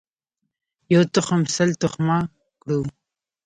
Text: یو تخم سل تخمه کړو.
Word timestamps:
یو 0.93 1.01
تخم 1.13 1.41
سل 1.55 1.69
تخمه 1.81 2.17
کړو. 2.61 2.79